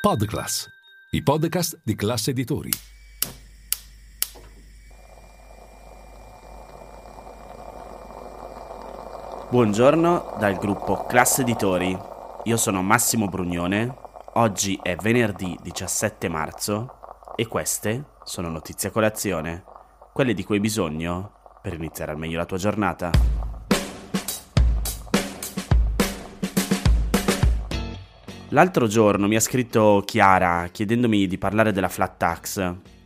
[0.00, 0.66] Podclass,
[1.10, 2.70] i podcast di classe editori.
[9.50, 11.94] Buongiorno dal gruppo Classe Editori.
[12.44, 13.94] Io sono Massimo Brugnone.
[14.36, 19.64] Oggi è venerdì 17 marzo e queste sono notizie a colazione,
[20.14, 23.39] quelle di cui hai bisogno per iniziare al meglio la tua giornata.
[28.52, 32.58] L'altro giorno mi ha scritto Chiara chiedendomi di parlare della flat tax.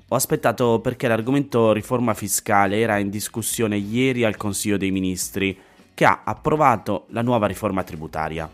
[0.09, 5.55] Ho aspettato perché l'argomento riforma fiscale era in discussione ieri al Consiglio dei Ministri,
[5.93, 8.51] che ha approvato la nuova riforma tributaria.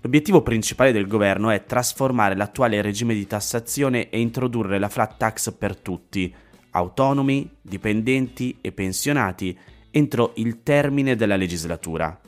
[0.00, 5.52] L'obiettivo principale del governo è trasformare l'attuale regime di tassazione e introdurre la flat tax
[5.52, 6.34] per tutti,
[6.72, 9.56] autonomi, dipendenti e pensionati,
[9.92, 12.18] entro il termine della legislatura.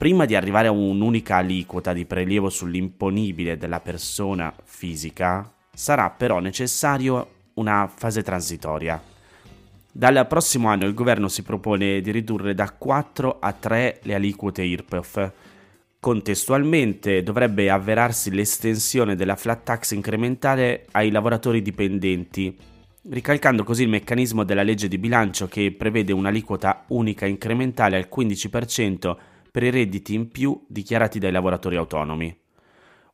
[0.00, 7.50] Prima di arrivare a un'unica aliquota di prelievo sull'imponibile della persona fisica, sarà però necessario
[7.56, 8.98] una fase transitoria.
[9.92, 14.62] Dal prossimo anno il governo si propone di ridurre da 4 a 3 le aliquote
[14.62, 15.32] IRPEF.
[16.00, 22.56] Contestualmente dovrebbe avverarsi l'estensione della flat tax incrementale ai lavoratori dipendenti,
[23.10, 29.16] ricalcando così il meccanismo della legge di bilancio che prevede un'aliquota unica incrementale al 15%
[29.50, 32.36] per i redditi in più dichiarati dai lavoratori autonomi.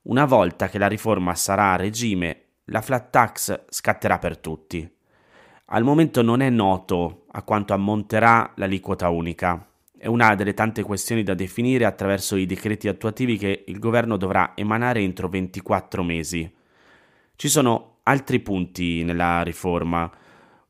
[0.02, 4.88] Una volta che la riforma sarà a regime, la flat tax scatterà per tutti.
[5.66, 9.68] Al momento non è noto a quanto ammonterà l'aliquota unica.
[9.98, 14.52] È una delle tante questioni da definire attraverso i decreti attuativi che il governo dovrà
[14.54, 16.48] emanare entro 24 mesi.
[17.34, 20.08] Ci sono altri punti nella riforma.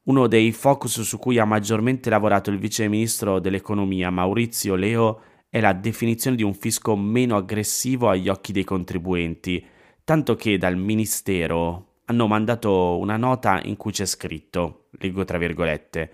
[0.04, 5.20] Uno dei focus su cui ha maggiormente lavorato il vice ministro dell'economia Maurizio Leo
[5.56, 9.64] è la definizione di un fisco meno aggressivo agli occhi dei contribuenti,
[10.04, 16.10] tanto che dal Ministero hanno mandato una nota in cui c'è scritto, leggo tra virgolette,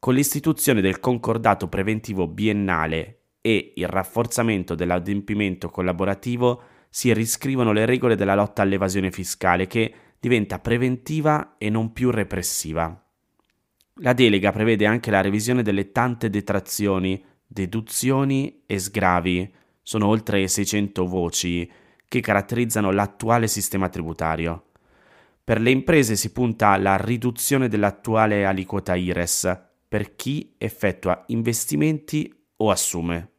[0.00, 8.16] con l'istituzione del concordato preventivo biennale e il rafforzamento dell'adempimento collaborativo si riscrivono le regole
[8.16, 13.00] della lotta all'evasione fiscale che diventa preventiva e non più repressiva.
[14.02, 19.52] La delega prevede anche la revisione delle tante detrazioni deduzioni e sgravi
[19.82, 21.68] sono oltre 600 voci
[22.06, 24.66] che caratterizzano l'attuale sistema tributario.
[25.42, 32.70] Per le imprese si punta alla riduzione dell'attuale aliquota IRES per chi effettua investimenti o
[32.70, 33.30] assume.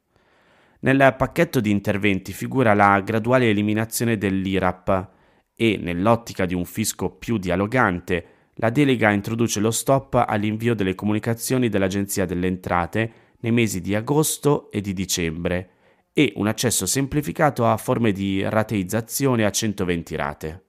[0.81, 5.09] Nel pacchetto di interventi figura la graduale eliminazione dell'IRAP
[5.55, 11.69] e, nell'ottica di un fisco più dialogante, la delega introduce lo stop all'invio delle comunicazioni
[11.69, 15.69] dell'Agenzia delle Entrate nei mesi di agosto e di dicembre
[16.13, 20.65] e un accesso semplificato a forme di rateizzazione a 120 rate.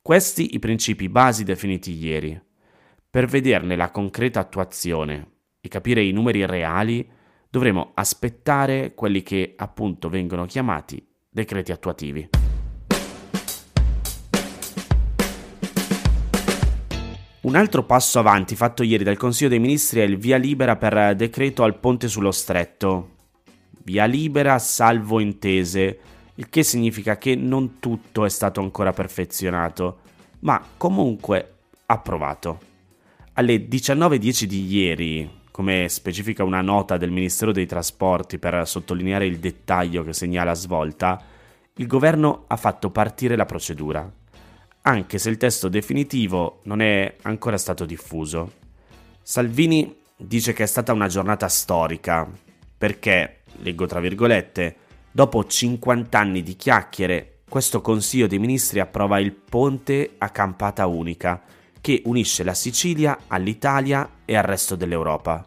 [0.00, 2.38] Questi i principi basi definiti ieri.
[3.08, 5.30] Per vederne la concreta attuazione
[5.60, 7.08] e capire i numeri reali,
[7.48, 12.43] dovremo aspettare quelli che appunto vengono chiamati decreti attuativi.
[17.44, 21.14] Un altro passo avanti fatto ieri dal Consiglio dei Ministri è il via libera per
[21.14, 23.10] decreto al ponte sullo stretto.
[23.82, 25.98] Via libera salvo intese,
[26.36, 29.98] il che significa che non tutto è stato ancora perfezionato,
[30.40, 32.60] ma comunque approvato.
[33.34, 39.38] Alle 19.10 di ieri, come specifica una nota del Ministero dei Trasporti per sottolineare il
[39.38, 41.22] dettaglio che segnala svolta,
[41.74, 44.10] il governo ha fatto partire la procedura
[44.86, 48.52] anche se il testo definitivo non è ancora stato diffuso.
[49.22, 52.30] Salvini dice che è stata una giornata storica,
[52.76, 54.76] perché, leggo tra virgolette,
[55.10, 61.42] dopo 50 anni di chiacchiere, questo Consiglio dei Ministri approva il ponte a campata unica,
[61.80, 65.46] che unisce la Sicilia all'Italia e al resto dell'Europa.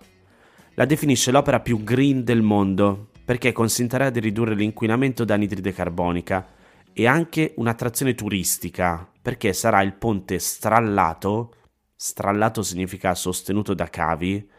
[0.74, 6.48] La definisce l'opera più green del mondo, perché consentirà di ridurre l'inquinamento da anidride carbonica
[6.94, 11.54] e anche un'attrazione turistica, perché sarà il ponte strallato,
[11.98, 14.50] strallato significa sostenuto da cavi,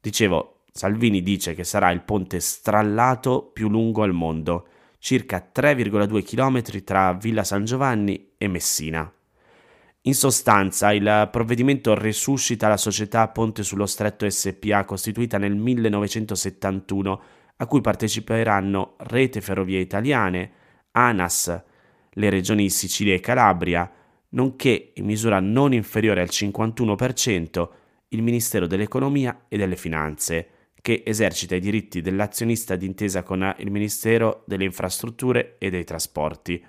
[0.00, 4.68] dicevo, Salvini dice che sarà il ponte strallato più lungo al mondo,
[5.00, 9.12] circa 3,2 km tra Villa San Giovanni e Messina.
[10.02, 17.22] In sostanza, il provvedimento resuscita la società Ponte sullo Stretto SPA costituita nel 1971,
[17.56, 20.52] a cui parteciperanno Rete Ferrovie Italiane,
[20.92, 21.74] ANAS,
[22.16, 23.90] le regioni Sicilia e Calabria,
[24.30, 27.68] nonché in misura non inferiore al 51%
[28.08, 30.48] il Ministero dell'Economia e delle Finanze,
[30.80, 36.64] che esercita i diritti dell'azionista d'intesa con il Ministero delle Infrastrutture e dei Trasporti,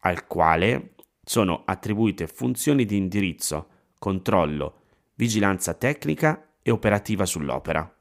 [0.00, 0.94] al quale
[1.24, 3.68] sono attribuite funzioni di indirizzo,
[3.98, 4.82] controllo,
[5.14, 7.92] vigilanza tecnica e operativa sull'opera.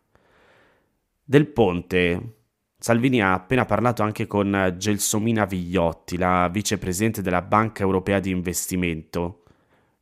[1.24, 2.45] Del ponte
[2.86, 9.42] Salvini ha appena parlato anche con Gelsomina Vigliotti, la vicepresidente della Banca Europea di Investimento.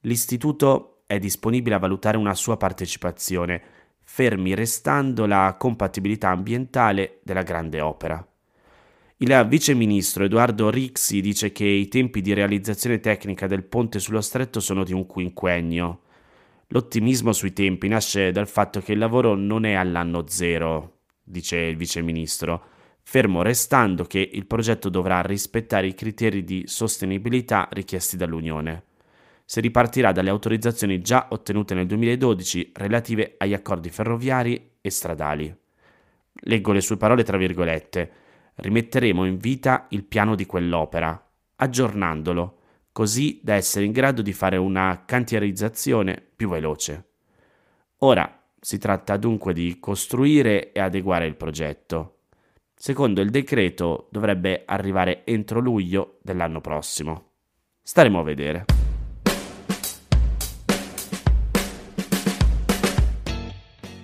[0.02, 3.62] L'istituto è disponibile a valutare una sua partecipazione,
[4.04, 8.28] fermi restando la compatibilità ambientale della grande opera.
[9.16, 14.20] Il vice ministro Edoardo Rixi dice che i tempi di realizzazione tecnica del ponte sullo
[14.20, 16.02] stretto sono di un quinquennio.
[16.68, 21.78] L'ottimismo sui tempi nasce dal fatto che il lavoro non è all'anno zero, dice il
[21.78, 22.72] vice ministro,
[23.04, 28.84] fermo restando che il progetto dovrà rispettare i criteri di sostenibilità richiesti dall'Unione.
[29.46, 35.56] Si ripartirà dalle autorizzazioni già ottenute nel 2012 relative agli accordi ferroviari e stradali.
[36.46, 38.12] Leggo le sue parole tra virgolette
[38.56, 42.60] rimetteremo in vita il piano di quell'opera, aggiornandolo,
[42.92, 47.10] così da essere in grado di fare una cantierizzazione più veloce.
[48.00, 52.13] Ora si tratta dunque di costruire e adeguare il progetto.
[52.86, 57.30] Secondo il decreto dovrebbe arrivare entro luglio dell'anno prossimo.
[57.82, 58.66] Staremo a vedere.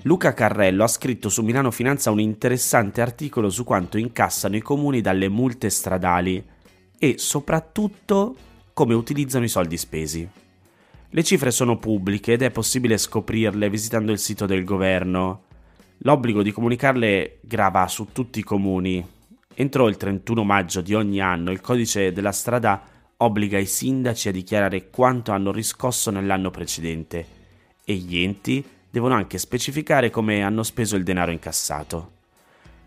[0.04, 5.02] Luca Carrello ha scritto su Milano Finanza un interessante articolo su quanto incassano i comuni
[5.02, 6.42] dalle multe stradali
[6.98, 8.34] e soprattutto
[8.72, 10.26] come utilizzano i soldi spesi.
[11.10, 15.48] Le cifre sono pubbliche ed è possibile scoprirle visitando il sito del governo.
[16.04, 19.06] L'obbligo di comunicarle grava su tutti i comuni.
[19.54, 22.82] Entro il 31 maggio di ogni anno il codice della strada
[23.18, 27.26] obbliga i sindaci a dichiarare quanto hanno riscosso nell'anno precedente
[27.84, 32.12] e gli enti devono anche specificare come hanno speso il denaro incassato.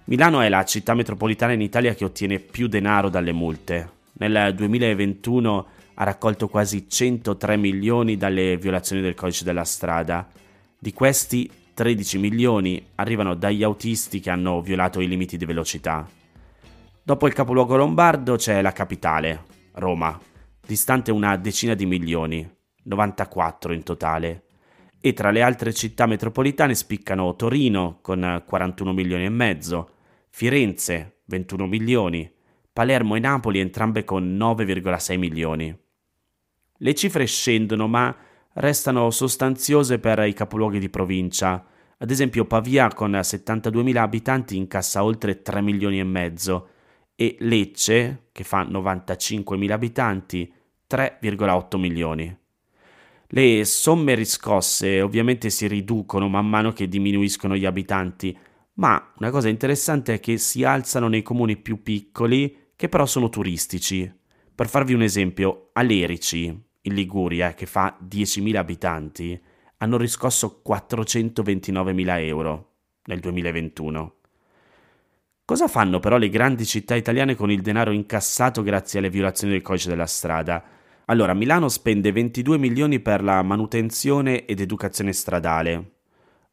[0.05, 3.91] Milano è la città metropolitana in Italia che ottiene più denaro dalle multe.
[4.15, 10.27] Nel 2021 ha raccolto quasi 103 milioni dalle violazioni del codice della strada.
[10.79, 16.09] Di questi 13 milioni arrivano dagli autisti che hanno violato i limiti di velocità.
[17.03, 20.19] Dopo il capoluogo lombardo c'è la capitale, Roma,
[20.65, 22.49] distante una decina di milioni,
[22.85, 24.45] 94 in totale
[25.01, 29.91] e tra le altre città metropolitane spiccano Torino con 41 milioni e mezzo,
[30.31, 32.31] Firenze 21 milioni,
[32.73, 35.77] Palermo e Napoli entrambe con 9,6 milioni.
[36.77, 38.15] Le cifre scendono ma
[38.55, 41.65] restano sostanziose per i capoluoghi di provincia.
[41.99, 46.69] Ad esempio Pavia con 72.000 abitanti incassa oltre 3 milioni e mezzo
[47.15, 50.53] e Lecce, che fa 95.000 abitanti,
[50.91, 52.37] 3,8 milioni.
[53.29, 58.37] Le somme riscosse ovviamente si riducono man mano che diminuiscono gli abitanti,
[58.75, 63.29] ma una cosa interessante è che si alzano nei comuni più piccoli che però sono
[63.29, 64.13] turistici.
[64.55, 69.41] Per farvi un esempio, a Lerici, in Liguria, che fa 10.000 abitanti,
[69.79, 72.71] hanno riscosso 429.000 euro
[73.05, 74.15] nel 2021.
[75.45, 79.63] Cosa fanno però le grandi città italiane con il denaro incassato grazie alle violazioni del
[79.63, 80.63] codice della strada?
[81.07, 85.93] Allora, Milano spende 22 milioni per la manutenzione ed educazione stradale,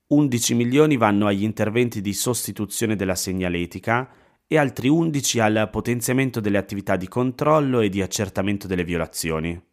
[0.09, 4.09] 11 milioni vanno agli interventi di sostituzione della segnaletica
[4.47, 9.68] e altri 11 al potenziamento delle attività di controllo e di accertamento delle violazioni.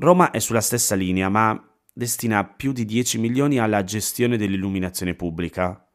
[0.00, 5.86] Roma è sulla stessa linea, ma destina più di 10 milioni alla gestione dell'illuminazione pubblica.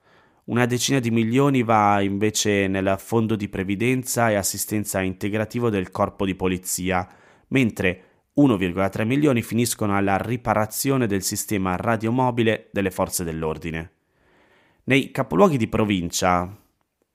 [0.43, 6.23] Una decina di milioni va invece nel fondo di previdenza e assistenza integrativo del corpo
[6.23, 7.07] di polizia,
[7.47, 8.03] mentre
[8.37, 13.91] 1,3 milioni finiscono alla riparazione del sistema radiomobile delle forze dell'ordine.
[14.83, 16.55] Nei capoluoghi di provincia,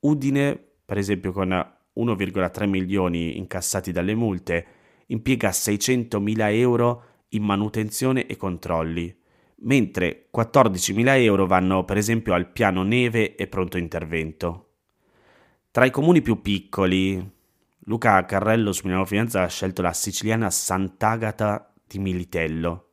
[0.01, 4.79] Udine, per esempio con 1,3 milioni incassati dalle multe,
[5.11, 9.15] impiega 600.000 euro in manutenzione e controlli,
[9.63, 14.69] mentre 14.000 euro vanno per esempio al piano neve e pronto intervento.
[15.69, 17.39] Tra i comuni più piccoli,
[17.85, 22.87] Luca Carrello su Milano Finanza ha scelto la siciliana Sant'Agata di Militello.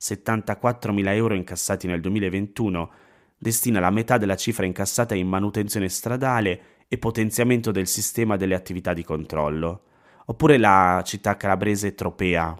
[0.00, 2.90] 74.000 euro incassati nel 2021,
[3.38, 8.92] destina la metà della cifra incassata in manutenzione stradale e potenziamento del sistema delle attività
[8.92, 9.82] di controllo.
[10.26, 12.56] Oppure la città calabrese Tropea,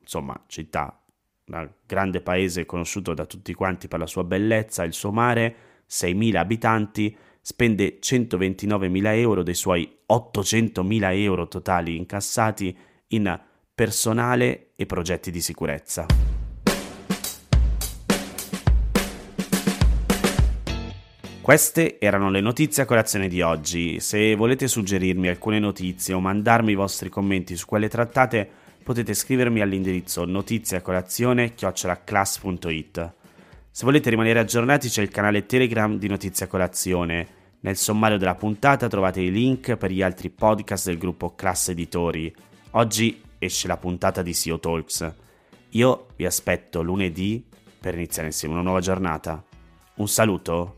[0.00, 1.02] insomma, città,
[1.46, 5.54] un grande paese conosciuto da tutti quanti per la sua bellezza, il suo mare,
[5.88, 12.76] 6.000 abitanti, spende 129.000 euro dei suoi 800.000 euro totali incassati
[13.08, 13.40] in
[13.74, 16.37] personale e progetti di sicurezza.
[21.48, 24.00] Queste erano le notizie a colazione di oggi.
[24.00, 28.46] Se volete suggerirmi alcune notizie o mandarmi i vostri commenti su quelle trattate,
[28.84, 33.12] potete scrivermi all'indirizzo notiziacolazione.it.
[33.70, 37.26] Se volete rimanere aggiornati c'è il canale Telegram di Notizia Colazione.
[37.60, 42.30] Nel sommario della puntata trovate i link per gli altri podcast del gruppo Class Editori.
[42.72, 45.14] Oggi esce la puntata di SEO Talks.
[45.70, 47.42] Io vi aspetto lunedì
[47.80, 49.42] per iniziare insieme una nuova giornata.
[49.94, 50.77] Un saluto